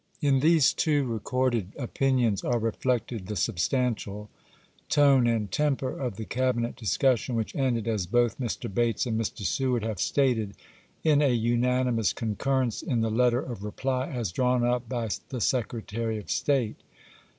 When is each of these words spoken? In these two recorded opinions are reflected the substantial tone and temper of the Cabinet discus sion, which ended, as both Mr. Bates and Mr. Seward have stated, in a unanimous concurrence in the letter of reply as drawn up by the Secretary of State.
In 0.19 0.39
these 0.39 0.73
two 0.73 1.03
recorded 1.05 1.73
opinions 1.77 2.43
are 2.43 2.57
reflected 2.57 3.27
the 3.27 3.35
substantial 3.35 4.31
tone 4.89 5.27
and 5.27 5.51
temper 5.51 5.95
of 5.95 6.15
the 6.15 6.25
Cabinet 6.25 6.75
discus 6.75 7.19
sion, 7.19 7.35
which 7.35 7.55
ended, 7.55 7.87
as 7.87 8.07
both 8.07 8.39
Mr. 8.39 8.67
Bates 8.73 9.05
and 9.05 9.21
Mr. 9.21 9.41
Seward 9.43 9.83
have 9.83 9.99
stated, 9.99 10.55
in 11.03 11.21
a 11.21 11.31
unanimous 11.31 12.13
concurrence 12.13 12.81
in 12.81 13.01
the 13.01 13.11
letter 13.11 13.41
of 13.43 13.63
reply 13.63 14.09
as 14.09 14.31
drawn 14.31 14.63
up 14.63 14.89
by 14.89 15.07
the 15.29 15.39
Secretary 15.39 16.17
of 16.17 16.31
State. 16.31 16.77